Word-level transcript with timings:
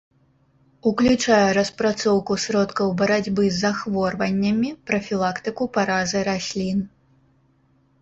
Уключае 0.91 1.51
распрацоўку 1.57 2.39
сродкаў 2.45 2.87
барацьбы 3.03 3.43
з 3.51 3.55
захворваннямі, 3.67 4.69
прафілактыку 4.91 5.63
паразы 5.79 6.29
раслін. 6.33 6.87